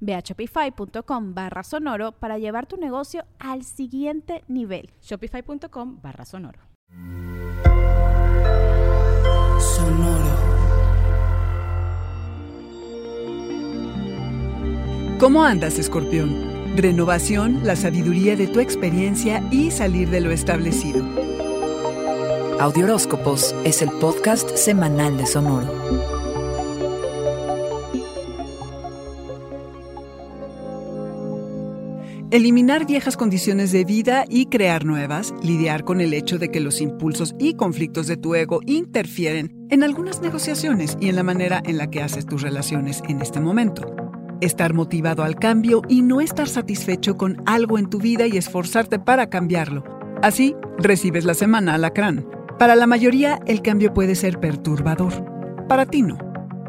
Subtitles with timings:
[0.00, 4.90] Ve a shopify.com barra sonoro para llevar tu negocio al siguiente nivel.
[5.02, 6.60] Shopify.com barra sonoro.
[9.60, 10.48] Sonoro.
[15.18, 16.76] ¿Cómo andas, escorpión?
[16.76, 21.04] Renovación, la sabiduría de tu experiencia y salir de lo establecido.
[22.60, 26.17] Audioróscopos es el podcast semanal de Sonoro.
[32.30, 36.82] Eliminar viejas condiciones de vida y crear nuevas, lidiar con el hecho de que los
[36.82, 41.78] impulsos y conflictos de tu ego interfieren en algunas negociaciones y en la manera en
[41.78, 43.96] la que haces tus relaciones en este momento.
[44.42, 48.98] Estar motivado al cambio y no estar satisfecho con algo en tu vida y esforzarte
[48.98, 49.82] para cambiarlo.
[50.22, 52.28] Así, recibes la semana alacrán.
[52.58, 55.14] Para la mayoría, el cambio puede ser perturbador.
[55.66, 56.18] Para ti no.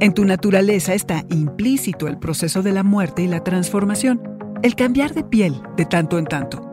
[0.00, 4.33] En tu naturaleza está implícito el proceso de la muerte y la transformación
[4.64, 6.66] el cambiar de piel de tanto en tanto.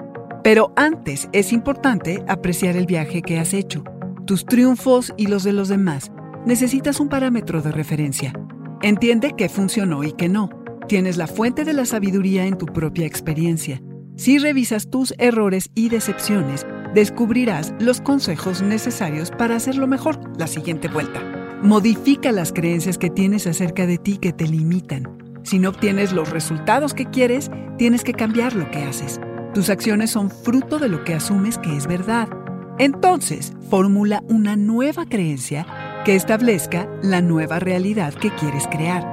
[0.45, 3.83] Pero antes es importante apreciar el viaje que has hecho,
[4.25, 6.09] tus triunfos y los de los demás.
[6.45, 8.31] Necesitas un parámetro de referencia.
[8.81, 10.49] Entiende qué funcionó y qué no.
[10.87, 13.81] Tienes la fuente de la sabiduría en tu propia experiencia.
[14.15, 16.65] Si revisas tus errores y decepciones,
[16.95, 21.19] descubrirás los consejos necesarios para hacerlo mejor la siguiente vuelta.
[21.61, 26.29] Modifica las creencias que tienes acerca de ti que te limitan si no obtienes los
[26.29, 29.19] resultados que quieres, tienes que cambiar lo que haces.
[29.53, 32.29] Tus acciones son fruto de lo que asumes que es verdad.
[32.77, 35.65] Entonces, formula una nueva creencia
[36.05, 39.05] que establezca la nueva realidad que quieres crear.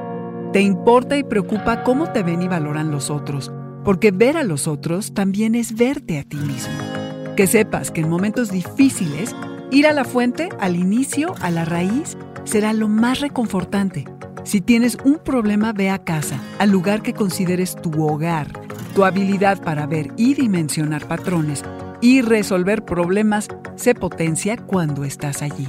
[0.52, 3.52] Te importa y preocupa cómo te ven y valoran los otros,
[3.84, 6.74] porque ver a los otros también es verte a ti mismo.
[7.36, 9.34] Que sepas que en momentos difíciles,
[9.70, 14.06] ir a la fuente, al inicio, a la raíz, será lo más reconfortante
[14.48, 18.50] si tienes un problema, ve a casa, al lugar que consideres tu hogar.
[18.94, 21.62] Tu habilidad para ver y dimensionar patrones
[22.00, 25.68] y resolver problemas se potencia cuando estás allí.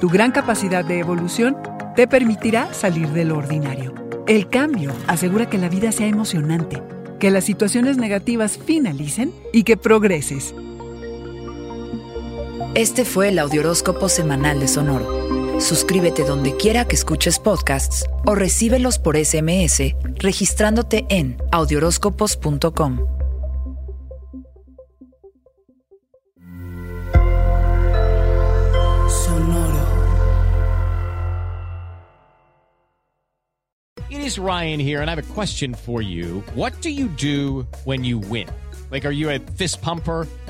[0.00, 1.56] Tu gran capacidad de evolución
[1.96, 3.94] te permitirá salir de lo ordinario.
[4.28, 6.80] El cambio asegura que la vida sea emocionante,
[7.18, 10.54] que las situaciones negativas finalicen y que progreses.
[12.76, 15.19] Este fue el Audioróscopo Semanal de Sonoro.
[15.60, 23.06] Suscríbete donde quiera que escuches podcasts o recíbelos por SMS registrándote en audioróscopos.com.
[29.06, 29.86] Sonoro.
[34.08, 36.42] It is Ryan here and I have a question for you.
[36.54, 38.48] What do you do when you win?
[38.90, 40.26] Like are you a fist pumper?